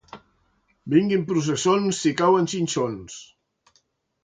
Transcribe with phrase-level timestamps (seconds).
[0.93, 3.21] Vinguin processons si cauen xinxons.